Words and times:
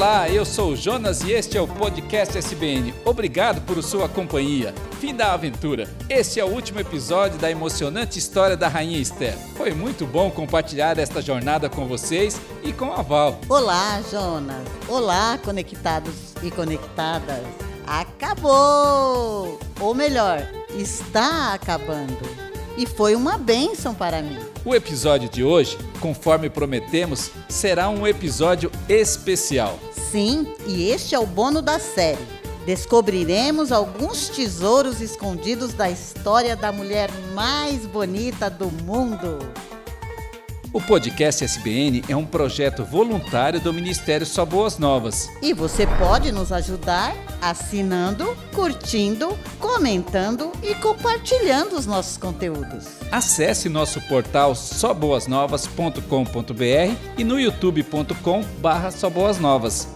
Olá, 0.00 0.30
eu 0.30 0.46
sou 0.46 0.72
o 0.72 0.76
Jonas 0.76 1.20
e 1.20 1.30
este 1.30 1.58
é 1.58 1.60
o 1.60 1.68
podcast 1.68 2.38
SBN. 2.38 2.94
Obrigado 3.04 3.60
por 3.66 3.82
sua 3.82 4.08
companhia. 4.08 4.74
Fim 4.98 5.14
da 5.14 5.34
aventura. 5.34 5.86
Este 6.08 6.40
é 6.40 6.44
o 6.44 6.48
último 6.48 6.80
episódio 6.80 7.38
da 7.38 7.50
emocionante 7.50 8.18
história 8.18 8.56
da 8.56 8.66
Rainha 8.66 8.96
Esther. 8.96 9.36
Foi 9.58 9.74
muito 9.74 10.06
bom 10.06 10.30
compartilhar 10.30 10.98
esta 10.98 11.20
jornada 11.20 11.68
com 11.68 11.86
vocês 11.86 12.40
e 12.64 12.72
com 12.72 12.94
a 12.94 13.02
Val. 13.02 13.38
Olá, 13.46 14.00
Jonas. 14.10 14.66
Olá, 14.88 15.38
conectados 15.44 16.14
e 16.42 16.50
conectadas. 16.50 17.44
Acabou! 17.86 19.60
Ou 19.78 19.94
melhor, 19.94 20.50
está 20.78 21.52
acabando. 21.52 22.26
E 22.74 22.86
foi 22.86 23.14
uma 23.14 23.36
bênção 23.36 23.94
para 23.94 24.22
mim. 24.22 24.38
O 24.64 24.74
episódio 24.74 25.28
de 25.28 25.42
hoje, 25.42 25.76
conforme 26.00 26.48
prometemos, 26.48 27.30
será 27.48 27.88
um 27.88 28.06
episódio 28.06 28.70
especial. 28.88 29.78
Sim, 30.10 30.44
e 30.66 30.90
este 30.90 31.14
é 31.14 31.18
o 31.20 31.24
bônus 31.24 31.62
da 31.62 31.78
série. 31.78 32.26
Descobriremos 32.66 33.70
alguns 33.70 34.28
tesouros 34.28 35.00
escondidos 35.00 35.72
da 35.72 35.88
história 35.88 36.56
da 36.56 36.72
mulher 36.72 37.08
mais 37.32 37.86
bonita 37.86 38.50
do 38.50 38.72
mundo. 38.82 39.38
O 40.72 40.80
podcast 40.80 41.42
SBN 41.42 42.04
é 42.08 42.14
um 42.14 42.24
projeto 42.24 42.84
voluntário 42.84 43.60
do 43.60 43.72
Ministério 43.72 44.24
Só 44.24 44.44
Boas 44.44 44.78
Novas. 44.78 45.28
E 45.42 45.52
você 45.52 45.84
pode 45.84 46.30
nos 46.30 46.52
ajudar 46.52 47.12
assinando, 47.42 48.36
curtindo, 48.54 49.36
comentando 49.58 50.52
e 50.62 50.72
compartilhando 50.76 51.72
os 51.72 51.86
nossos 51.86 52.16
conteúdos. 52.16 52.86
Acesse 53.10 53.68
nosso 53.68 54.00
portal 54.02 54.54
soboasnovas.com.br 54.54 56.94
e 57.18 57.24
no 57.24 57.40
youtube.com 57.40 58.44
barra. 58.60 58.90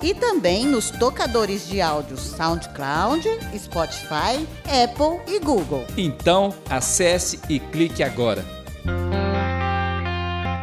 E 0.03 0.13
também 0.13 0.67
nos 0.67 0.91
tocadores 0.91 1.69
de 1.69 1.81
áudio 1.81 2.17
SoundCloud, 2.17 3.23
Spotify, 3.57 4.45
Apple 4.65 5.21
e 5.29 5.39
Google. 5.39 5.85
Então, 5.97 6.53
acesse 6.69 7.39
e 7.49 7.61
clique 7.61 8.03
agora. 8.03 8.64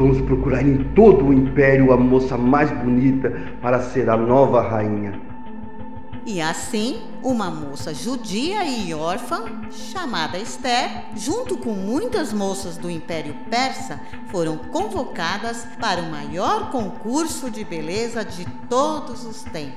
Vamos 0.00 0.18
procurar 0.22 0.66
em 0.66 0.82
todo 0.94 1.26
o 1.26 1.30
império 1.30 1.92
a 1.92 1.96
moça 1.98 2.34
mais 2.34 2.70
bonita 2.70 3.30
para 3.60 3.82
ser 3.82 4.08
a 4.08 4.16
nova 4.16 4.62
rainha. 4.62 5.20
E 6.24 6.40
assim, 6.40 7.02
uma 7.22 7.50
moça 7.50 7.92
judia 7.92 8.64
e 8.64 8.94
órfã, 8.94 9.44
chamada 9.70 10.38
Esther, 10.38 11.04
junto 11.14 11.58
com 11.58 11.72
muitas 11.72 12.32
moças 12.32 12.78
do 12.78 12.90
Império 12.90 13.36
Persa, 13.50 14.00
foram 14.30 14.56
convocadas 14.56 15.66
para 15.78 16.00
o 16.00 16.10
maior 16.10 16.70
concurso 16.70 17.50
de 17.50 17.62
beleza 17.62 18.24
de 18.24 18.46
todos 18.70 19.26
os 19.26 19.42
tempos. 19.42 19.74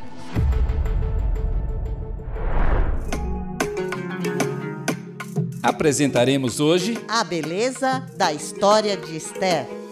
Apresentaremos 5.61 6.61
hoje 6.61 6.97
a 7.09 7.25
beleza 7.25 8.05
da 8.15 8.31
história 8.31 8.95
de 8.95 9.17
Esther. 9.17 9.82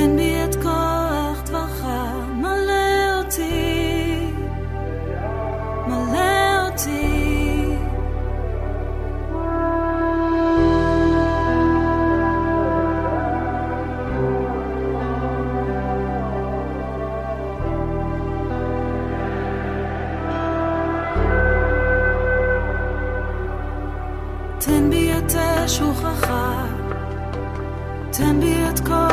תן 0.00 0.16
בי 0.16 0.44
את 0.44 0.54
כוח 0.62 1.42
דברך, 1.44 1.84
מלא 2.34 3.18
אותי, 3.18 4.30
מלא 5.86 6.66
אותי. 6.66 7.76
תן 24.58 24.90
בי 24.90 25.12
את 25.18 25.32
שובך, 25.68 26.32
תן 28.10 28.40
בי 28.40 28.54
את 28.68 28.80
כוח 28.80 29.09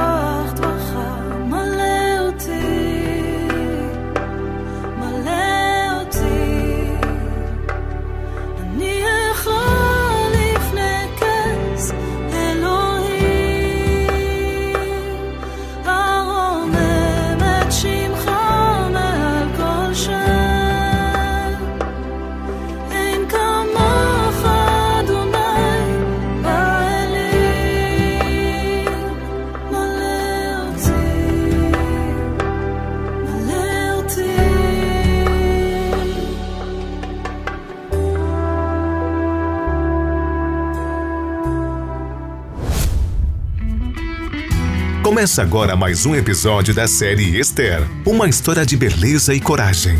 Começa 45.08 45.40
agora 45.40 45.74
mais 45.74 46.04
um 46.04 46.14
episódio 46.14 46.74
da 46.74 46.86
série 46.86 47.38
Esther 47.38 47.82
uma 48.04 48.28
história 48.28 48.66
de 48.66 48.76
beleza 48.76 49.32
e 49.34 49.40
coragem. 49.40 49.96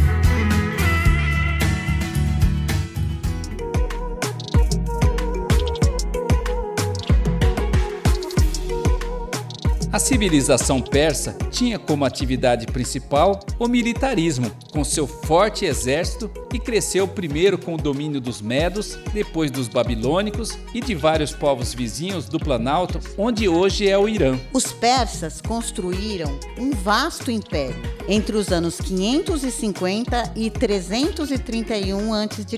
A 9.98 10.00
civilização 10.00 10.80
persa 10.80 11.36
tinha 11.50 11.77
como 11.77 12.04
atividade 12.04 12.66
principal 12.66 13.41
o 13.59 13.66
militarismo, 13.66 14.48
com 14.71 14.84
seu 14.84 15.09
forte 15.09 15.65
exército, 15.65 16.30
e 16.54 16.59
cresceu 16.60 17.09
primeiro 17.09 17.59
com 17.59 17.74
o 17.74 17.77
domínio 17.77 18.21
dos 18.21 18.41
medos, 18.41 18.97
depois 19.12 19.50
dos 19.50 19.66
babilônicos 19.66 20.56
e 20.72 20.80
de 20.80 20.95
vários 20.95 21.33
povos 21.33 21.74
vizinhos 21.74 22.28
do 22.28 22.39
Planalto, 22.39 23.00
onde 23.18 23.48
hoje 23.48 23.89
é 23.89 23.98
o 23.98 24.09
Irã. 24.09 24.39
Os 24.53 24.71
persas 24.71 25.41
construíram 25.41 26.39
um 26.56 26.71
vasto 26.71 27.28
império 27.28 27.83
entre 28.06 28.36
os 28.36 28.53
anos 28.53 28.80
550 28.80 30.34
e 30.36 30.48
331 30.48 32.15
a.C., 32.15 32.56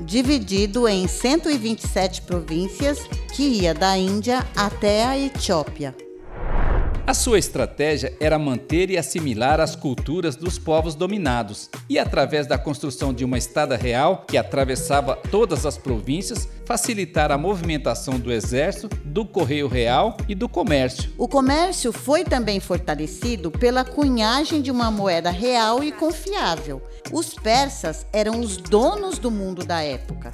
dividido 0.00 0.88
em 0.88 1.06
127 1.06 2.22
províncias 2.22 3.00
que 3.34 3.42
ia 3.42 3.74
da 3.74 3.98
Índia 3.98 4.46
até 4.56 5.04
a 5.04 5.18
Etiópia. 5.18 5.94
A 7.06 7.12
sua 7.12 7.38
estratégia 7.38 8.16
era 8.18 8.38
manter 8.38 8.88
e 8.88 8.96
assimilar 8.96 9.60
as 9.60 9.76
culturas 9.76 10.36
dos 10.36 10.58
povos 10.58 10.94
dominados 10.94 11.68
e, 11.86 11.98
através 11.98 12.46
da 12.46 12.56
construção 12.56 13.12
de 13.12 13.26
uma 13.26 13.36
estada 13.36 13.76
real 13.76 14.24
que 14.26 14.38
atravessava 14.38 15.14
todas 15.14 15.66
as 15.66 15.76
províncias, 15.76 16.48
facilitar 16.64 17.30
a 17.30 17.36
movimentação 17.36 18.18
do 18.18 18.32
exército, 18.32 18.88
do 19.04 19.26
correio 19.26 19.68
real 19.68 20.16
e 20.26 20.34
do 20.34 20.48
comércio. 20.48 21.12
O 21.18 21.28
comércio 21.28 21.92
foi 21.92 22.24
também 22.24 22.58
fortalecido 22.58 23.50
pela 23.50 23.84
cunhagem 23.84 24.62
de 24.62 24.70
uma 24.70 24.90
moeda 24.90 25.30
real 25.30 25.84
e 25.84 25.92
confiável. 25.92 26.80
Os 27.12 27.34
persas 27.34 28.06
eram 28.14 28.40
os 28.40 28.56
donos 28.56 29.18
do 29.18 29.30
mundo 29.30 29.62
da 29.62 29.82
época. 29.82 30.32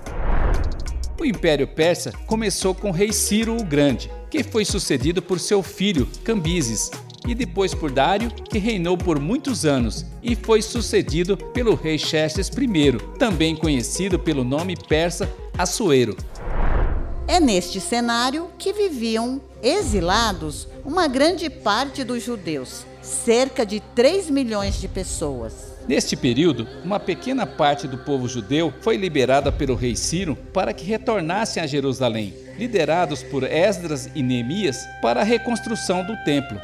O 1.20 1.24
Império 1.24 1.66
Persa 1.66 2.12
começou 2.28 2.76
com 2.76 2.90
o 2.90 2.92
rei 2.92 3.12
Ciro 3.12 3.56
o 3.56 3.64
Grande, 3.64 4.08
que 4.30 4.44
foi 4.44 4.64
sucedido 4.64 5.20
por 5.20 5.40
seu 5.40 5.62
filho 5.62 6.08
Cambises, 6.24 6.90
e 7.26 7.34
depois 7.34 7.74
por 7.74 7.90
Dário, 7.90 8.30
que 8.30 8.58
reinou 8.58 8.96
por 8.96 9.18
muitos 9.18 9.64
anos 9.64 10.06
e 10.22 10.34
foi 10.34 10.62
sucedido 10.62 11.36
pelo 11.36 11.74
rei 11.74 11.98
Xerxes 11.98 12.48
I, 12.48 13.18
também 13.18 13.54
conhecido 13.54 14.18
pelo 14.18 14.42
nome 14.42 14.76
persa 14.76 15.30
Assuero. 15.58 16.16
É 17.28 17.38
neste 17.38 17.80
cenário 17.80 18.48
que 18.58 18.72
viviam 18.72 19.40
exilados 19.62 20.66
uma 20.84 21.06
grande 21.06 21.50
parte 21.50 22.02
dos 22.02 22.22
judeus, 22.22 22.84
cerca 23.02 23.64
de 23.64 23.80
3 23.94 24.30
milhões 24.30 24.80
de 24.80 24.88
pessoas. 24.88 25.79
Neste 25.90 26.14
período, 26.14 26.68
uma 26.84 27.00
pequena 27.00 27.44
parte 27.44 27.88
do 27.88 27.98
povo 27.98 28.28
judeu 28.28 28.72
foi 28.80 28.96
liberada 28.96 29.50
pelo 29.50 29.74
rei 29.74 29.96
Ciro 29.96 30.36
para 30.36 30.72
que 30.72 30.84
retornassem 30.84 31.60
a 31.60 31.66
Jerusalém, 31.66 32.32
liderados 32.56 33.24
por 33.24 33.42
Esdras 33.42 34.08
e 34.14 34.22
Neemias 34.22 34.78
para 35.02 35.22
a 35.22 35.24
reconstrução 35.24 36.06
do 36.06 36.16
templo. 36.18 36.60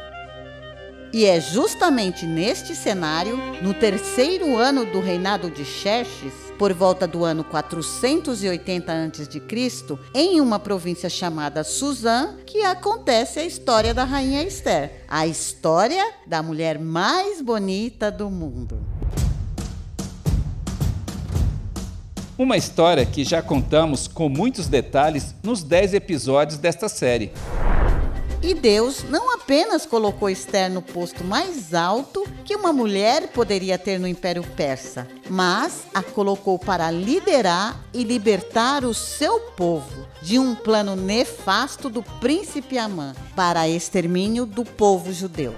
E 1.11 1.25
é 1.25 1.41
justamente 1.41 2.25
neste 2.25 2.73
cenário, 2.73 3.35
no 3.61 3.73
terceiro 3.73 4.55
ano 4.55 4.85
do 4.85 5.01
reinado 5.01 5.51
de 5.51 5.65
Xerxes, 5.65 6.31
por 6.57 6.71
volta 6.71 7.05
do 7.05 7.25
ano 7.25 7.43
480 7.43 8.93
a.C., 8.93 9.99
em 10.15 10.39
uma 10.39 10.57
província 10.57 11.09
chamada 11.09 11.65
Suzã, 11.65 12.37
que 12.45 12.61
acontece 12.63 13.41
a 13.41 13.45
história 13.45 13.93
da 13.93 14.05
rainha 14.05 14.41
Esther, 14.41 15.03
a 15.05 15.27
história 15.27 16.13
da 16.25 16.41
mulher 16.41 16.79
mais 16.79 17.41
bonita 17.41 18.09
do 18.09 18.29
mundo. 18.29 18.96
Uma 22.37 22.55
história 22.55 23.03
que 23.03 23.23
já 23.23 23.41
contamos 23.41 24.07
com 24.07 24.29
muitos 24.29 24.67
detalhes 24.67 25.33
nos 25.41 25.63
10 25.63 25.95
episódios 25.95 26.59
desta 26.59 26.87
série. 26.87 27.31
E 28.43 28.53
Deus 28.53 29.03
não 29.09 29.33
apenas 29.33 29.87
colocou 29.87 30.29
Esther 30.29 30.69
no 30.69 30.83
posto 30.83 31.23
mais 31.23 31.73
alto 31.73 32.23
que 32.45 32.55
uma 32.55 32.71
mulher 32.71 33.29
poderia 33.29 33.79
ter 33.79 33.99
no 33.99 34.07
Império 34.07 34.43
Persa, 34.55 35.07
mas 35.27 35.87
a 35.91 36.03
colocou 36.03 36.59
para 36.59 36.91
liderar 36.91 37.83
e 37.91 38.03
libertar 38.03 38.85
o 38.85 38.93
seu 38.93 39.39
povo 39.39 40.05
de 40.21 40.37
um 40.37 40.53
plano 40.53 40.95
nefasto 40.95 41.89
do 41.89 42.03
príncipe 42.03 42.77
Amã 42.77 43.15
para 43.35 43.67
extermínio 43.67 44.45
do 44.45 44.63
povo 44.63 45.11
judeu. 45.11 45.55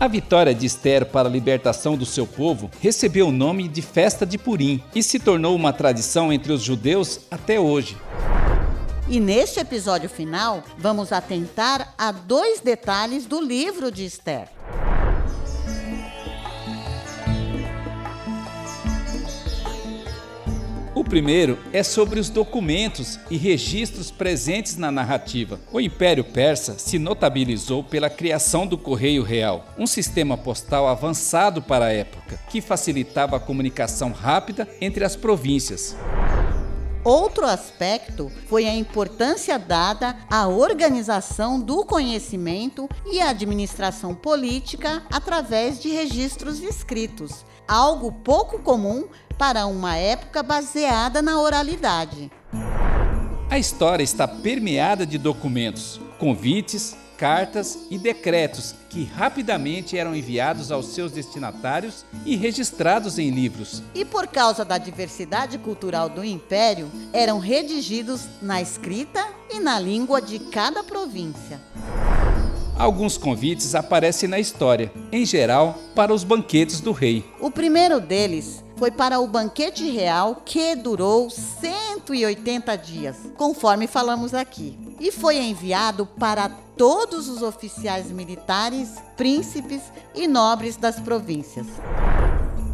A 0.00 0.06
vitória 0.06 0.54
de 0.54 0.64
Esther 0.64 1.06
para 1.06 1.28
a 1.28 1.32
libertação 1.32 1.96
do 1.96 2.06
seu 2.06 2.24
povo 2.24 2.70
recebeu 2.80 3.28
o 3.28 3.32
nome 3.32 3.66
de 3.66 3.82
Festa 3.82 4.24
de 4.24 4.38
Purim 4.38 4.80
e 4.94 5.02
se 5.02 5.18
tornou 5.18 5.56
uma 5.56 5.72
tradição 5.72 6.32
entre 6.32 6.52
os 6.52 6.62
judeus 6.62 7.18
até 7.28 7.58
hoje. 7.58 7.96
E 9.08 9.18
neste 9.18 9.58
episódio 9.58 10.08
final, 10.08 10.62
vamos 10.78 11.10
atentar 11.10 11.94
a 11.98 12.12
dois 12.12 12.60
detalhes 12.60 13.26
do 13.26 13.40
livro 13.40 13.90
de 13.90 14.04
Esther. 14.04 14.48
Primeiro 21.08 21.58
é 21.72 21.82
sobre 21.82 22.20
os 22.20 22.28
documentos 22.28 23.18
e 23.30 23.36
registros 23.36 24.10
presentes 24.10 24.76
na 24.76 24.92
narrativa. 24.92 25.58
O 25.72 25.80
Império 25.80 26.22
Persa 26.22 26.78
se 26.78 26.98
notabilizou 26.98 27.82
pela 27.82 28.10
criação 28.10 28.66
do 28.66 28.76
Correio 28.76 29.22
Real, 29.22 29.64
um 29.78 29.86
sistema 29.86 30.36
postal 30.36 30.86
avançado 30.86 31.62
para 31.62 31.86
a 31.86 31.92
época, 31.92 32.38
que 32.50 32.60
facilitava 32.60 33.36
a 33.36 33.40
comunicação 33.40 34.12
rápida 34.12 34.68
entre 34.80 35.02
as 35.02 35.16
províncias. 35.16 35.96
Outro 37.04 37.46
aspecto 37.46 38.30
foi 38.48 38.66
a 38.66 38.74
importância 38.74 39.58
dada 39.58 40.14
à 40.28 40.46
organização 40.46 41.58
do 41.58 41.84
conhecimento 41.86 42.86
e 43.06 43.18
à 43.20 43.30
administração 43.30 44.14
política 44.14 45.02
através 45.10 45.80
de 45.80 45.88
registros 45.88 46.60
escritos, 46.60 47.46
algo 47.68 48.10
pouco 48.10 48.58
comum 48.60 49.06
para 49.36 49.66
uma 49.66 49.96
época 49.96 50.42
baseada 50.42 51.20
na 51.20 51.38
oralidade. 51.40 52.32
A 53.50 53.58
história 53.58 54.02
está 54.02 54.26
permeada 54.26 55.06
de 55.06 55.18
documentos, 55.18 56.00
convites, 56.18 56.96
cartas 57.18 57.78
e 57.90 57.98
decretos 57.98 58.74
que 58.88 59.04
rapidamente 59.04 59.98
eram 59.98 60.14
enviados 60.14 60.70
aos 60.70 60.86
seus 60.86 61.12
destinatários 61.12 62.06
e 62.24 62.36
registrados 62.36 63.18
em 63.18 63.30
livros. 63.30 63.82
E 63.94 64.04
por 64.04 64.28
causa 64.28 64.64
da 64.64 64.78
diversidade 64.78 65.58
cultural 65.58 66.08
do 66.08 66.24
império, 66.24 66.90
eram 67.12 67.38
redigidos 67.38 68.22
na 68.40 68.62
escrita 68.62 69.26
e 69.52 69.58
na 69.58 69.80
língua 69.80 70.22
de 70.22 70.38
cada 70.38 70.84
província. 70.84 71.60
Alguns 72.78 73.18
convites 73.18 73.74
aparecem 73.74 74.28
na 74.28 74.38
história, 74.38 74.92
em 75.10 75.26
geral 75.26 75.76
para 75.96 76.14
os 76.14 76.22
banquetes 76.22 76.80
do 76.80 76.92
rei. 76.92 77.24
O 77.40 77.50
primeiro 77.50 78.00
deles 78.00 78.64
foi 78.76 78.92
para 78.92 79.18
o 79.18 79.26
banquete 79.26 79.90
real 79.90 80.42
que 80.44 80.76
durou 80.76 81.28
180 81.28 82.76
dias, 82.76 83.16
conforme 83.36 83.88
falamos 83.88 84.32
aqui, 84.32 84.78
e 85.00 85.10
foi 85.10 85.38
enviado 85.38 86.06
para 86.06 86.48
todos 86.76 87.28
os 87.28 87.42
oficiais 87.42 88.12
militares, 88.12 88.94
príncipes 89.16 89.82
e 90.14 90.28
nobres 90.28 90.76
das 90.76 91.00
províncias. 91.00 91.66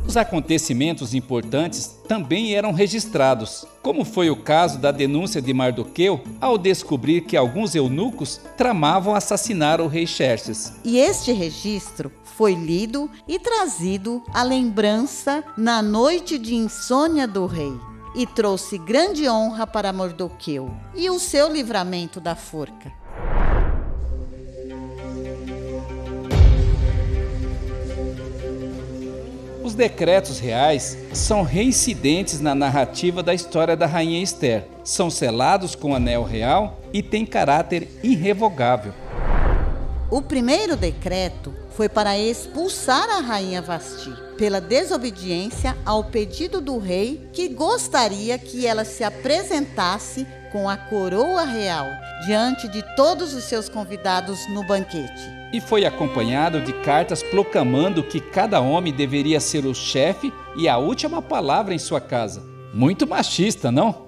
Os 0.06 0.16
acontecimentos 0.16 1.14
importantes 1.14 1.98
também 2.06 2.54
eram 2.54 2.72
registrados, 2.72 3.64
como 3.82 4.04
foi 4.04 4.28
o 4.30 4.36
caso 4.36 4.78
da 4.78 4.90
denúncia 4.90 5.40
de 5.40 5.52
Mardoqueu 5.54 6.22
ao 6.40 6.58
descobrir 6.58 7.22
que 7.22 7.36
alguns 7.36 7.74
eunucos 7.74 8.40
tramavam 8.56 9.14
assassinar 9.14 9.80
o 9.80 9.86
rei 9.86 10.06
Xerxes. 10.06 10.74
E 10.84 10.98
este 10.98 11.32
registro 11.32 12.12
foi 12.36 12.54
lido 12.54 13.10
e 13.26 13.38
trazido 13.38 14.22
à 14.32 14.42
lembrança 14.42 15.42
na 15.56 15.80
noite 15.80 16.38
de 16.38 16.54
insônia 16.54 17.26
do 17.26 17.46
rei 17.46 17.72
e 18.14 18.26
trouxe 18.26 18.78
grande 18.78 19.28
honra 19.28 19.66
para 19.66 19.92
Mardoqueu 19.92 20.70
e 20.94 21.10
o 21.10 21.18
seu 21.18 21.52
livramento 21.52 22.20
da 22.20 22.36
forca. 22.36 23.03
Os 29.74 29.78
decretos 29.78 30.38
reais 30.38 30.96
são 31.12 31.42
reincidentes 31.42 32.40
na 32.40 32.54
narrativa 32.54 33.24
da 33.24 33.34
história 33.34 33.76
da 33.76 33.86
rainha 33.86 34.22
Esther. 34.22 34.68
São 34.84 35.10
selados 35.10 35.74
com 35.74 35.96
anel 35.96 36.22
real 36.22 36.78
e 36.92 37.02
têm 37.02 37.26
caráter 37.26 37.88
irrevogável. 38.00 38.92
O 40.08 40.22
primeiro 40.22 40.76
decreto 40.76 41.52
foi 41.70 41.88
para 41.88 42.16
expulsar 42.16 43.04
a 43.10 43.18
rainha 43.18 43.60
Vasti 43.60 44.12
pela 44.38 44.60
desobediência 44.60 45.76
ao 45.84 46.04
pedido 46.04 46.60
do 46.60 46.78
rei 46.78 47.28
que 47.32 47.48
gostaria 47.48 48.38
que 48.38 48.64
ela 48.64 48.84
se 48.84 49.02
apresentasse 49.02 50.24
com 50.54 50.68
a 50.68 50.76
coroa 50.76 51.42
real 51.42 51.88
diante 52.24 52.68
de 52.68 52.80
todos 52.94 53.34
os 53.34 53.42
seus 53.42 53.68
convidados 53.68 54.48
no 54.50 54.64
banquete. 54.64 55.28
E 55.52 55.60
foi 55.60 55.84
acompanhado 55.84 56.60
de 56.60 56.72
cartas 56.84 57.24
proclamando 57.24 58.04
que 58.04 58.20
cada 58.20 58.60
homem 58.60 58.94
deveria 58.94 59.40
ser 59.40 59.66
o 59.66 59.74
chefe 59.74 60.32
e 60.56 60.68
a 60.68 60.78
última 60.78 61.20
palavra 61.20 61.74
em 61.74 61.78
sua 61.78 62.00
casa. 62.00 62.40
Muito 62.72 63.04
machista, 63.04 63.72
não? 63.72 64.04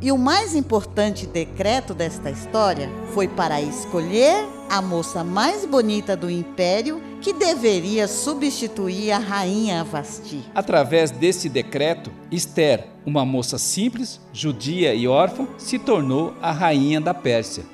E 0.00 0.10
o 0.10 0.18
mais 0.18 0.56
importante 0.56 1.28
decreto 1.28 1.94
desta 1.94 2.28
história 2.28 2.90
foi 3.14 3.28
para 3.28 3.62
escolher 3.62 4.48
a 4.68 4.82
moça 4.82 5.22
mais 5.22 5.64
bonita 5.64 6.16
do 6.16 6.28
império 6.28 7.00
que 7.22 7.32
deveria 7.32 8.08
substituir 8.08 9.12
a 9.12 9.18
rainha 9.18 9.84
Vasti. 9.84 10.44
Através 10.52 11.12
desse 11.12 11.48
decreto, 11.48 12.10
Esther, 12.32 12.88
uma 13.06 13.24
moça 13.24 13.58
simples, 13.58 14.20
judia 14.32 14.92
e 14.92 15.06
órfã, 15.06 15.46
se 15.56 15.78
tornou 15.78 16.34
a 16.42 16.50
rainha 16.50 17.00
da 17.00 17.14
Pérsia. 17.14 17.64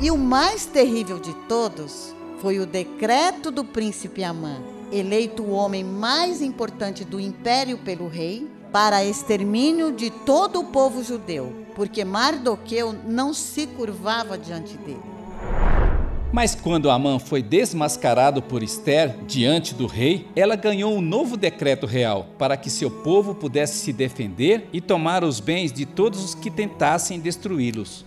E 0.00 0.10
o 0.10 0.16
mais 0.16 0.64
terrível 0.64 1.20
de 1.20 1.34
todos 1.46 2.14
foi 2.40 2.58
o 2.58 2.66
decreto 2.66 3.50
do 3.50 3.62
príncipe 3.62 4.24
Amã, 4.24 4.56
eleito 4.90 5.42
o 5.42 5.50
homem 5.50 5.84
mais 5.84 6.40
importante 6.40 7.04
do 7.04 7.20
império 7.20 7.76
pelo 7.76 8.08
rei, 8.08 8.48
para 8.72 9.04
extermínio 9.04 9.92
de 9.92 10.10
todo 10.10 10.60
o 10.60 10.64
povo 10.64 11.02
judeu, 11.02 11.52
porque 11.74 12.04
Mardoqueu 12.04 12.94
não 13.04 13.34
se 13.34 13.66
curvava 13.66 14.38
diante 14.38 14.78
dele. 14.78 15.19
Mas 16.32 16.54
quando 16.54 16.90
Amã 16.90 17.18
foi 17.18 17.42
desmascarado 17.42 18.40
por 18.40 18.62
Esther 18.62 19.16
diante 19.26 19.74
do 19.74 19.88
rei, 19.88 20.28
ela 20.36 20.54
ganhou 20.54 20.94
um 20.94 21.00
novo 21.00 21.36
decreto 21.36 21.86
real 21.86 22.28
para 22.38 22.56
que 22.56 22.70
seu 22.70 22.88
povo 22.88 23.34
pudesse 23.34 23.78
se 23.78 23.92
defender 23.92 24.68
e 24.72 24.80
tomar 24.80 25.24
os 25.24 25.40
bens 25.40 25.72
de 25.72 25.84
todos 25.84 26.24
os 26.24 26.34
que 26.34 26.48
tentassem 26.48 27.18
destruí-los. 27.18 28.04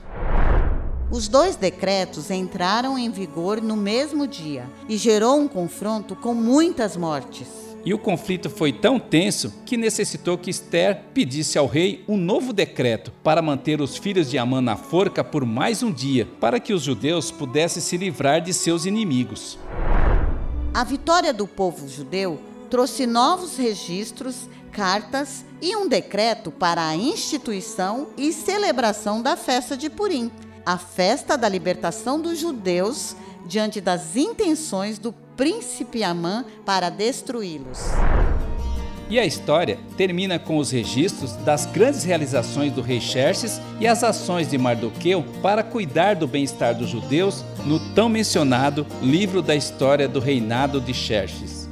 Os 1.12 1.28
dois 1.28 1.58
decretos 1.58 2.32
entraram 2.32 2.98
em 2.98 3.12
vigor 3.12 3.62
no 3.62 3.76
mesmo 3.76 4.26
dia 4.26 4.66
e 4.88 4.96
gerou 4.96 5.38
um 5.38 5.48
confronto 5.48 6.16
com 6.16 6.34
muitas 6.34 6.96
mortes. 6.96 7.73
E 7.86 7.94
o 7.94 7.98
conflito 7.98 8.50
foi 8.50 8.72
tão 8.72 8.98
tenso 8.98 9.54
que 9.66 9.76
necessitou 9.76 10.38
que 10.38 10.50
Esther 10.50 11.02
pedisse 11.14 11.58
ao 11.58 11.68
rei 11.68 12.04
um 12.08 12.16
novo 12.16 12.54
decreto 12.54 13.12
para 13.22 13.42
manter 13.42 13.82
os 13.82 13.98
filhos 13.98 14.30
de 14.30 14.38
Amã 14.38 14.62
na 14.62 14.78
forca 14.78 15.22
por 15.22 15.46
mais 15.46 15.84
um 15.84 15.92
dia, 15.92 16.26
para 16.40 16.62
que 16.62 16.72
os 16.72 16.82
judeus 16.82 17.30
pudessem 17.30 17.82
se 17.82 17.98
livrar 17.98 18.40
de 18.40 18.54
seus 18.54 18.86
inimigos. 18.86 19.60
A 20.74 20.84
vitória 20.86 21.34
do 21.34 21.46
povo 21.46 21.88
judeu 21.90 22.40
trouxe 22.70 23.06
novos 23.06 23.58
registros, 23.58 24.48
cartas 24.72 25.46
e 25.62 25.76
um 25.76 25.88
decreto 25.88 26.52
para 26.52 26.88
a 26.88 26.96
instituição 26.96 28.08
e 28.18 28.32
celebração 28.32 29.22
da 29.22 29.36
festa 29.36 29.76
de 29.76 29.90
Purim, 29.90 30.32
a 30.66 30.78
festa 30.78 31.38
da 31.38 31.50
libertação 31.50 32.20
dos 32.20 32.40
judeus 32.40 33.16
diante 33.46 33.82
das 33.82 34.16
intenções 34.16 34.98
do 34.98 35.14
príncipe 35.36 36.04
Amã 36.04 36.46
para 36.66 36.90
destruí-los. 36.90 37.80
E 39.10 39.20
a 39.20 39.26
história 39.26 39.78
termina 39.98 40.40
com 40.40 40.58
os 40.58 40.72
registros 40.72 41.34
das 41.38 41.66
grandes 41.66 42.04
realizações 42.04 42.72
do 42.72 42.82
rei 42.82 43.00
Xerxes 43.00 43.62
e 43.80 43.86
as 43.86 44.04
ações 44.04 44.50
de 44.50 44.58
Mardoqueu 44.58 45.24
para 45.42 45.62
cuidar 45.62 46.16
do 46.16 46.26
bem-estar 46.26 46.74
dos 46.74 46.90
judeus 46.90 47.44
no 47.66 47.80
tão 47.94 48.10
mencionado 48.10 48.88
livro 49.02 49.42
da 49.42 49.56
história 49.56 50.08
do 50.08 50.20
reinado 50.20 50.82
de 50.82 50.94
Xerxes. 50.94 51.64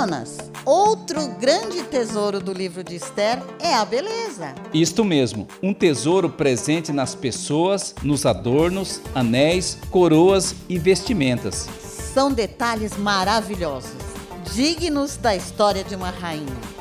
Jonas, 0.00 0.38
outro 0.64 1.28
grande 1.38 1.82
tesouro 1.82 2.40
do 2.40 2.54
livro 2.54 2.82
de 2.82 2.96
Esther 2.96 3.38
é 3.58 3.74
a 3.74 3.84
beleza. 3.84 4.54
Isto 4.72 5.04
mesmo, 5.04 5.46
um 5.62 5.74
tesouro 5.74 6.30
presente 6.30 6.90
nas 6.90 7.14
pessoas, 7.14 7.94
nos 8.02 8.24
adornos, 8.24 8.98
anéis, 9.14 9.76
coroas 9.90 10.54
e 10.70 10.78
vestimentas. 10.78 11.68
São 12.14 12.32
detalhes 12.32 12.96
maravilhosos, 12.96 13.92
dignos 14.54 15.18
da 15.18 15.36
história 15.36 15.84
de 15.84 15.94
uma 15.94 16.08
rainha. 16.08 16.79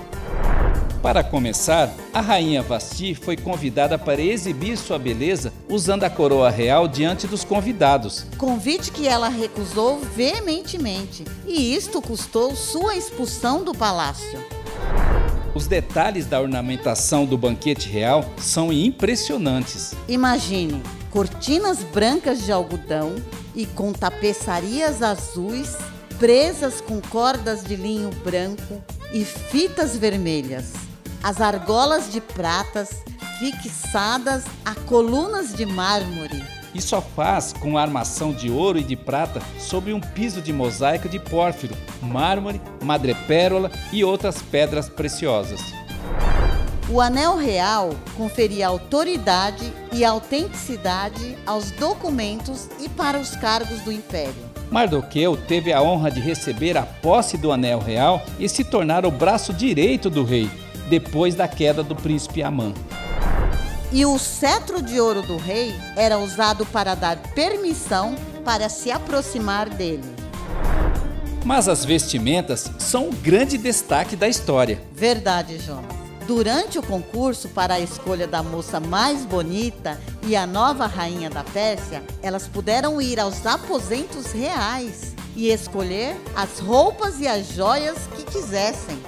Para 1.01 1.24
começar, 1.24 1.89
a 2.13 2.20
rainha 2.20 2.62
Vasti 2.62 3.15
foi 3.15 3.38
convidada 3.38 3.98
para 3.98 4.22
exibir 4.22 4.77
sua 4.77 5.00
beleza 5.00 5.53
usando 5.70 6.03
a 6.03 6.10
coroa 6.10 6.50
real 6.50 6.89
diante 6.89 7.25
dos 7.25 7.46
convidados. 7.46 8.25
Convite 8.38 8.91
que 8.91 9.08
ela 9.08 9.29
recusou 9.29 10.00
veementemente, 10.00 11.24
e 11.48 11.74
isto 11.74 12.01
custou 12.01 12.53
sua 12.53 12.98
expulsão 12.98 13.63
do 13.63 13.74
palácio. 13.74 14.44
Os 15.56 15.68
detalhes 15.68 16.25
da 16.25 16.41
ornamentação 16.41 17.25
do 17.25 17.38
banquete 17.38 17.88
real 17.88 18.25
são 18.38 18.72
impressionantes. 18.72 19.94
Imagine 20.06 20.84
cortinas 21.10 21.82
brancas 21.82 22.44
de 22.44 22.51
algodão 22.51 23.15
e 23.56 23.65
com 23.65 23.94
tapeçarias 23.94 25.01
azuis 25.01 25.77
presas 26.20 26.82
com 26.82 27.00
cordas 27.00 27.63
de 27.63 27.77
linho 27.77 28.10
branco 28.22 28.84
e 29.13 29.24
fitas 29.24 29.96
vermelhas 29.96 30.88
as 31.24 31.42
argolas 31.42 32.12
de 32.12 32.22
pratas 32.22 33.04
fixadas 33.40 34.44
a 34.66 34.76
colunas 34.76 35.54
de 35.54 35.66
mármore. 35.66 36.44
E 36.74 36.82
sofás 36.82 37.52
com 37.54 37.78
armação 37.78 38.32
de 38.32 38.52
ouro 38.52 38.78
e 38.78 38.84
de 38.84 38.96
prata 38.96 39.42
sobre 39.58 39.92
um 39.92 40.00
piso 40.00 40.42
de 40.42 40.54
mosaico 40.54 41.10
de 41.10 41.20
pórfiro, 41.20 41.76
mármore, 42.02 42.62
madrepérola 42.84 43.72
e 43.92 44.04
outras 44.04 44.42
pedras 44.42 44.88
preciosas. 44.88 45.62
O 46.88 47.00
anel 47.00 47.38
real 47.38 47.92
conferia 48.18 48.68
autoridade 48.68 49.72
e 49.94 50.04
autenticidade 50.04 51.38
aos 51.46 51.72
documentos 51.72 52.68
e 52.80 52.90
para 52.90 53.20
os 53.20 53.36
cargos 53.36 53.82
do 53.82 53.92
império. 53.92 54.50
Mardoqueu 54.72 55.36
teve 55.36 55.74
a 55.74 55.82
honra 55.82 56.12
de 56.12 56.20
receber 56.20 56.78
a 56.78 56.84
posse 56.84 57.38
do 57.38 57.52
anel 57.52 57.80
real 57.80 58.22
e 58.40 58.48
se 58.48 58.64
tornar 58.64 59.06
o 59.06 59.12
braço 59.12 59.54
direito 59.54 60.10
do 60.10 60.24
rei, 60.24 60.50
depois 60.89 61.36
da 61.36 61.48
queda 61.48 61.84
do 61.84 61.96
príncipe 61.96 62.41
Amã. 62.41 62.74
E 63.91 64.05
o 64.05 64.19
cetro 64.19 64.81
de 64.81 65.00
ouro 65.00 65.22
do 65.22 65.38
rei 65.38 65.74
era 65.96 66.19
usado 66.19 66.65
para 66.65 66.96
dar 66.96 67.17
permissão 67.34 68.15
para 68.43 68.69
se 68.69 68.91
aproximar 68.91 69.69
dele. 69.69 70.03
Mas 71.46 71.67
as 71.67 71.86
vestimentas 71.86 72.72
são 72.77 73.10
o 73.10 73.13
grande 73.13 73.58
destaque 73.58 74.15
da 74.15 74.27
história. 74.27 74.81
Verdade, 74.93 75.58
Jonas. 75.60 76.00
Durante 76.27 76.77
o 76.77 76.84
concurso 76.84 77.50
para 77.50 77.75
a 77.75 77.79
escolha 77.79 78.27
da 78.27 78.43
moça 78.43 78.79
mais 78.79 79.25
bonita 79.25 80.00
e 80.22 80.36
a 80.36 80.46
nova 80.46 80.86
rainha 80.86 81.27
da 81.27 81.43
Pérsia, 81.43 82.03
elas 82.22 82.48
puderam 82.48 83.01
ir 83.01 83.19
aos 83.19 83.43
aposentos 83.48 84.31
reais 84.31 85.15
e 85.36 85.50
escolher 85.50 86.15
as 86.36 86.60
roupas 86.60 87.19
e 87.19 87.27
as 87.27 87.48
joias 87.48 87.98
que 88.15 88.24
quisessem. 88.24 89.00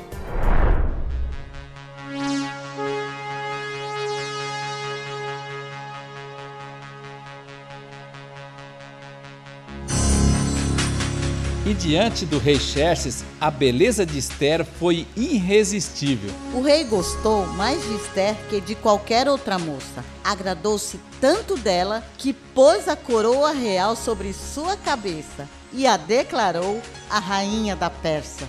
E 11.71 11.73
diante 11.73 12.25
do 12.25 12.37
rei 12.37 12.59
Xerxes, 12.59 13.23
a 13.39 13.49
beleza 13.49 14.05
de 14.05 14.17
Esther 14.17 14.65
foi 14.65 15.07
irresistível. 15.15 16.29
O 16.53 16.61
rei 16.61 16.83
gostou 16.83 17.47
mais 17.47 17.81
de 17.81 17.95
Esther 17.95 18.35
que 18.49 18.59
de 18.59 18.75
qualquer 18.75 19.29
outra 19.29 19.57
moça. 19.57 20.03
Agradou-se 20.21 20.99
tanto 21.21 21.55
dela 21.55 22.03
que 22.17 22.33
pôs 22.33 22.89
a 22.89 22.97
coroa 22.97 23.53
real 23.53 23.95
sobre 23.95 24.33
sua 24.33 24.75
cabeça 24.75 25.47
e 25.71 25.87
a 25.87 25.95
declarou 25.95 26.81
a 27.09 27.19
rainha 27.19 27.73
da 27.73 27.89
Pérsia. 27.89 28.45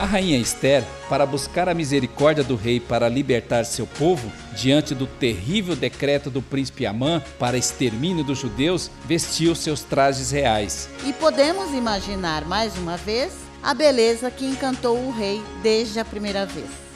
A 0.00 0.06
rainha 0.06 0.38
Esther, 0.38 0.82
para 1.10 1.26
buscar 1.26 1.68
a 1.68 1.74
misericórdia 1.74 2.42
do 2.42 2.56
rei 2.56 2.80
para 2.80 3.06
libertar 3.06 3.66
seu 3.66 3.86
povo, 3.86 4.32
diante 4.56 4.94
do 4.94 5.06
terrível 5.06 5.76
decreto 5.76 6.30
do 6.30 6.40
príncipe 6.40 6.86
Amã 6.86 7.22
para 7.38 7.58
extermínio 7.58 8.24
dos 8.24 8.38
judeus, 8.38 8.90
vestiu 9.04 9.54
seus 9.54 9.82
trajes 9.82 10.30
reais. 10.30 10.88
E 11.04 11.12
podemos 11.12 11.74
imaginar 11.74 12.46
mais 12.46 12.78
uma 12.78 12.96
vez 12.96 13.30
a 13.62 13.74
beleza 13.74 14.30
que 14.30 14.46
encantou 14.46 14.96
o 14.96 15.10
rei 15.10 15.42
desde 15.62 16.00
a 16.00 16.04
primeira 16.04 16.46
vez. 16.46 16.90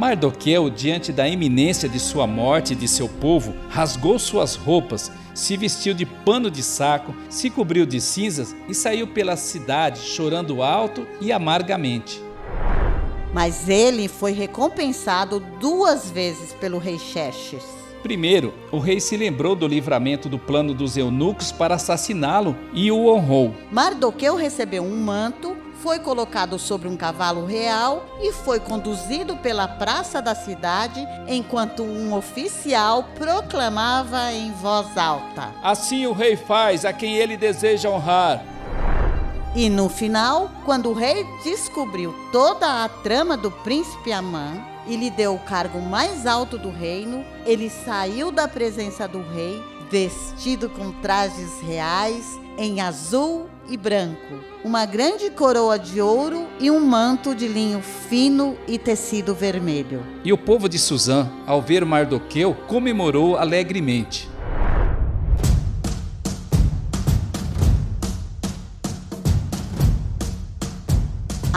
Mardoqueu, 0.00 0.70
diante 0.70 1.12
da 1.12 1.28
iminência 1.28 1.86
de 1.86 2.00
sua 2.00 2.26
morte 2.26 2.72
e 2.72 2.76
de 2.76 2.88
seu 2.88 3.06
povo, 3.06 3.54
rasgou 3.68 4.18
suas 4.18 4.54
roupas, 4.54 5.12
se 5.40 5.56
vestiu 5.56 5.94
de 5.94 6.04
pano 6.04 6.50
de 6.50 6.62
saco, 6.62 7.14
se 7.30 7.48
cobriu 7.48 7.86
de 7.86 7.98
cinzas 7.98 8.54
e 8.68 8.74
saiu 8.74 9.06
pela 9.06 9.36
cidade 9.36 10.00
chorando 10.00 10.62
alto 10.62 11.06
e 11.18 11.32
amargamente. 11.32 12.22
Mas 13.32 13.68
ele 13.68 14.06
foi 14.06 14.32
recompensado 14.32 15.40
duas 15.58 16.10
vezes 16.10 16.52
pelo 16.52 16.78
rei 16.78 16.98
Xerxes. 16.98 17.64
Primeiro, 18.02 18.52
o 18.70 18.78
rei 18.78 19.00
se 19.00 19.16
lembrou 19.16 19.54
do 19.54 19.66
livramento 19.66 20.28
do 20.28 20.38
plano 20.38 20.74
dos 20.74 20.96
eunucos 20.96 21.52
para 21.52 21.76
assassiná-lo 21.76 22.56
e 22.74 22.90
o 22.90 23.06
honrou. 23.06 23.54
Mardoqueu 23.70 24.36
recebeu 24.36 24.82
um 24.82 24.96
manto, 24.96 25.49
foi 25.82 25.98
colocado 25.98 26.58
sobre 26.58 26.88
um 26.88 26.96
cavalo 26.96 27.46
real 27.46 28.04
e 28.20 28.32
foi 28.32 28.60
conduzido 28.60 29.36
pela 29.36 29.66
praça 29.66 30.20
da 30.20 30.34
cidade 30.34 31.06
enquanto 31.26 31.82
um 31.82 32.14
oficial 32.14 33.04
proclamava 33.16 34.32
em 34.32 34.52
voz 34.52 34.96
alta. 34.96 35.54
Assim 35.62 36.06
o 36.06 36.12
rei 36.12 36.36
faz 36.36 36.84
a 36.84 36.92
quem 36.92 37.16
ele 37.16 37.36
deseja 37.36 37.88
honrar. 37.88 38.42
E 39.54 39.68
no 39.68 39.88
final, 39.88 40.50
quando 40.64 40.90
o 40.90 40.94
rei 40.94 41.26
descobriu 41.42 42.14
toda 42.30 42.84
a 42.84 42.88
trama 42.88 43.36
do 43.36 43.50
príncipe 43.50 44.12
Amã 44.12 44.52
e 44.86 44.96
lhe 44.96 45.10
deu 45.10 45.34
o 45.34 45.40
cargo 45.40 45.80
mais 45.80 46.26
alto 46.26 46.56
do 46.56 46.70
reino, 46.70 47.24
ele 47.44 47.68
saiu 47.68 48.30
da 48.30 48.46
presença 48.46 49.08
do 49.08 49.22
rei 49.22 49.60
vestido 49.90 50.68
com 50.70 50.92
trajes 50.92 51.60
reais 51.62 52.38
em 52.60 52.78
azul 52.82 53.48
e 53.70 53.76
branco, 53.78 54.34
uma 54.62 54.84
grande 54.84 55.30
coroa 55.30 55.78
de 55.78 55.98
ouro 55.98 56.46
e 56.60 56.70
um 56.70 56.78
manto 56.78 57.34
de 57.34 57.48
linho 57.48 57.80
fino 57.80 58.54
e 58.68 58.76
tecido 58.76 59.34
vermelho. 59.34 60.04
E 60.22 60.30
o 60.30 60.36
povo 60.36 60.68
de 60.68 60.78
Suzã, 60.78 61.26
ao 61.46 61.62
ver 61.62 61.86
Mardoqueu, 61.86 62.52
comemorou 62.68 63.38
alegremente. 63.38 64.28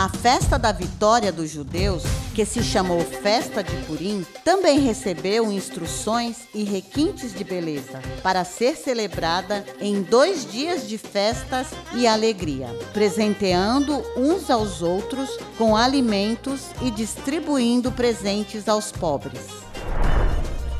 A 0.03 0.09
festa 0.09 0.59
da 0.59 0.73
vitória 0.73 1.31
dos 1.31 1.49
judeus, 1.49 2.03
que 2.35 2.43
se 2.43 2.61
chamou 2.61 2.99
Festa 2.99 3.63
de 3.63 3.73
Purim, 3.85 4.25
também 4.43 4.77
recebeu 4.77 5.49
instruções 5.49 6.39
e 6.53 6.65
requintes 6.65 7.33
de 7.33 7.41
beleza 7.41 8.01
para 8.21 8.43
ser 8.43 8.75
celebrada 8.75 9.63
em 9.79 10.01
dois 10.01 10.45
dias 10.45 10.89
de 10.89 10.97
festas 10.97 11.67
e 11.95 12.05
alegria, 12.05 12.67
presenteando 12.91 14.03
uns 14.17 14.49
aos 14.49 14.81
outros 14.81 15.39
com 15.57 15.73
alimentos 15.73 16.63
e 16.81 16.91
distribuindo 16.91 17.89
presentes 17.89 18.67
aos 18.67 18.91
pobres. 18.91 19.39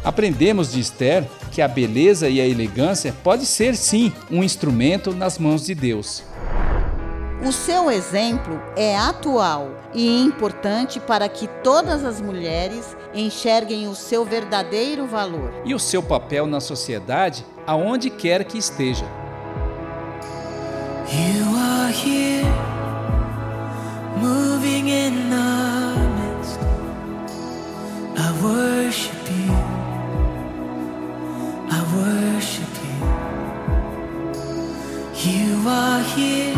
Aprendemos 0.03 0.73
de 0.73 0.81
Esther 0.81 1.25
que 1.49 1.61
a 1.61 1.67
beleza 1.69 2.27
e 2.27 2.41
a 2.41 2.45
elegância 2.45 3.15
pode 3.23 3.45
ser 3.45 3.77
sim 3.77 4.11
um 4.29 4.43
instrumento 4.43 5.13
nas 5.13 5.37
mãos 5.37 5.65
de 5.65 5.73
Deus. 5.73 6.32
O 7.45 7.51
seu 7.51 7.91
exemplo 7.91 8.61
é 8.73 8.97
atual 8.97 9.71
e 9.93 10.21
importante 10.21 10.97
para 10.97 11.27
que 11.27 11.45
todas 11.61 12.05
as 12.05 12.21
mulheres 12.21 12.95
enxerguem 13.13 13.89
o 13.89 13.95
seu 13.95 14.23
verdadeiro 14.23 15.05
valor. 15.05 15.53
E 15.65 15.75
o 15.75 15.79
seu 15.79 16.01
papel 16.01 16.47
na 16.47 16.61
sociedade, 16.61 17.45
aonde 17.67 18.09
quer 18.09 18.45
que 18.45 18.57
esteja. 18.57 19.05
You 21.11 21.55
are 21.57 21.91
here, 21.91 22.47
moving 24.21 24.87
in 24.87 25.33
our 25.33 25.97
midst. 26.15 26.59
I 28.15 28.31
worship 28.41 29.29
you. 29.29 29.53
I 31.69 31.81
worship 31.93 32.73
you. 32.85 33.03
You 35.29 35.69
are 35.69 36.03
here, 36.15 36.52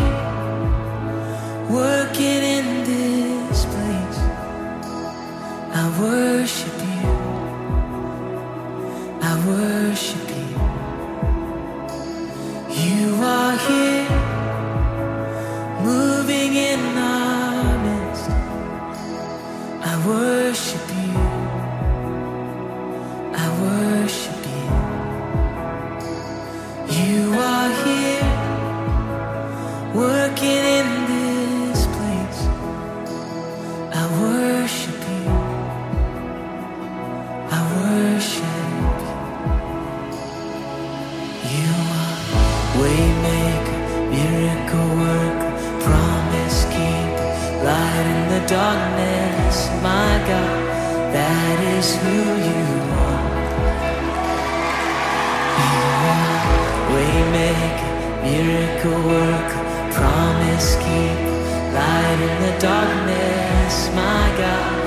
the 62.46 62.58
darkness. 62.60 63.74
My 63.94 64.26
God, 64.42 64.78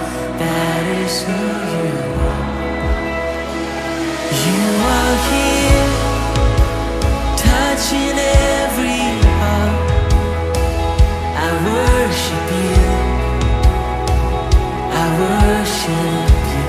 that 0.41 0.84
is 1.04 1.15
who 1.28 1.41
you 1.74 1.89
are. 2.32 2.48
You 4.45 4.63
are 4.98 5.17
here, 5.32 5.89
touching 7.48 8.17
every 8.63 9.04
heart. 9.39 9.89
I 11.45 11.50
worship 11.69 12.48
you. 12.63 12.82
I 15.02 15.06
worship 15.24 16.39
you. 16.56 16.67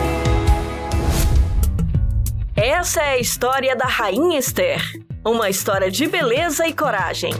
Essa 2.56 3.00
é 3.02 3.10
a 3.10 3.18
história 3.18 3.76
da 3.76 3.86
Rainha 3.86 4.38
Esther. 4.38 4.82
Uma 5.24 5.48
história 5.50 5.90
de 5.90 6.06
beleza 6.08 6.66
e 6.66 6.72
coragem. 6.72 7.32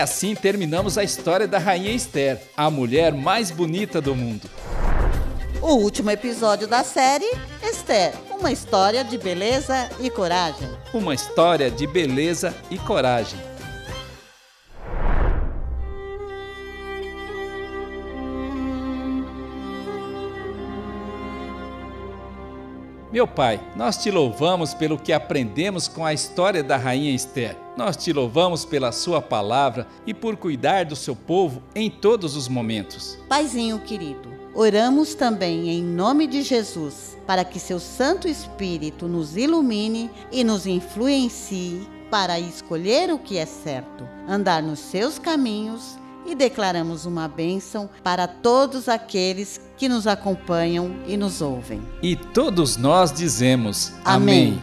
Assim 0.00 0.34
terminamos 0.34 0.96
a 0.96 1.04
história 1.04 1.46
da 1.46 1.58
Rainha 1.58 1.92
Esther, 1.92 2.40
a 2.56 2.70
mulher 2.70 3.12
mais 3.12 3.50
bonita 3.50 4.00
do 4.00 4.14
mundo. 4.14 4.48
O 5.62 5.74
último 5.74 6.10
episódio 6.10 6.66
da 6.66 6.82
série, 6.82 7.30
Esther, 7.62 8.14
uma 8.30 8.50
história 8.50 9.04
de 9.04 9.18
beleza 9.18 9.90
e 10.00 10.08
coragem. 10.08 10.68
Uma 10.94 11.14
história 11.14 11.70
de 11.70 11.86
beleza 11.86 12.54
e 12.70 12.78
coragem. 12.78 13.49
Meu 23.12 23.26
Pai, 23.26 23.60
nós 23.74 23.96
te 23.96 24.08
louvamos 24.08 24.72
pelo 24.72 24.96
que 24.96 25.12
aprendemos 25.12 25.88
com 25.88 26.06
a 26.06 26.14
história 26.14 26.62
da 26.62 26.76
Rainha 26.76 27.12
Esther. 27.12 27.56
Nós 27.76 27.96
te 27.96 28.12
louvamos 28.12 28.64
pela 28.64 28.92
Sua 28.92 29.20
palavra 29.20 29.88
e 30.06 30.14
por 30.14 30.36
cuidar 30.36 30.84
do 30.84 30.94
seu 30.94 31.16
povo 31.16 31.60
em 31.74 31.90
todos 31.90 32.36
os 32.36 32.46
momentos. 32.46 33.18
Paizinho 33.28 33.80
querido, 33.80 34.28
oramos 34.54 35.16
também 35.16 35.70
em 35.70 35.82
nome 35.82 36.28
de 36.28 36.42
Jesus 36.42 37.18
para 37.26 37.44
que 37.44 37.58
seu 37.58 37.80
Santo 37.80 38.28
Espírito 38.28 39.08
nos 39.08 39.36
ilumine 39.36 40.08
e 40.30 40.44
nos 40.44 40.64
influencie 40.64 41.88
para 42.12 42.38
escolher 42.38 43.12
o 43.12 43.18
que 43.18 43.38
é 43.38 43.46
certo, 43.46 44.08
andar 44.28 44.62
nos 44.62 44.78
seus 44.78 45.18
caminhos 45.18 45.98
e 46.26 46.34
declaramos 46.34 47.06
uma 47.06 47.26
bênção 47.26 47.88
para 48.02 48.26
todos 48.26 48.88
aqueles 48.88 49.60
que 49.76 49.88
nos 49.88 50.06
acompanham 50.06 50.96
e 51.06 51.16
nos 51.16 51.40
ouvem. 51.40 51.80
E 52.02 52.16
todos 52.16 52.76
nós 52.76 53.12
dizemos 53.12 53.92
Amém. 54.04 54.60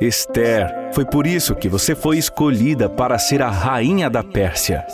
Esther, 0.00 0.90
foi 0.92 1.04
por 1.04 1.26
isso 1.26 1.54
que 1.54 1.68
você 1.68 1.94
foi 1.94 2.18
escolhida 2.18 2.88
para 2.90 3.18
ser 3.18 3.40
a 3.40 3.48
rainha 3.48 4.10
da 4.10 4.22
Pérsia. 4.22 4.84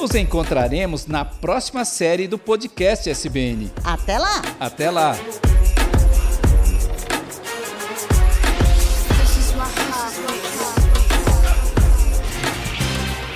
Nos 0.00 0.14
encontraremos 0.14 1.06
na 1.06 1.26
próxima 1.26 1.84
série 1.84 2.26
do 2.26 2.38
podcast 2.38 3.10
SBN. 3.10 3.70
Até 3.84 4.18
lá! 4.18 4.40
Até 4.58 4.90
lá! 4.90 5.14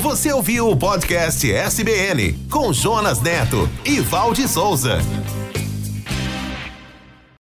Você 0.00 0.32
ouviu 0.32 0.70
o 0.70 0.76
podcast 0.76 1.52
SBN 1.52 2.32
com 2.50 2.72
Jonas 2.72 3.20
Neto 3.20 3.68
e 3.84 4.00
Valde 4.00 4.48
Souza. 4.48 5.00